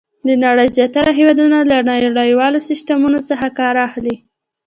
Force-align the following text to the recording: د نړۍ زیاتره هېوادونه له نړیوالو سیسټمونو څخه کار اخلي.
د 0.27 0.29
نړۍ 0.45 0.67
زیاتره 0.77 1.11
هېوادونه 1.19 1.57
له 1.71 1.77
نړیوالو 2.19 2.65
سیسټمونو 2.69 3.19
څخه 3.29 3.45
کار 3.59 3.75
اخلي. 3.87 4.15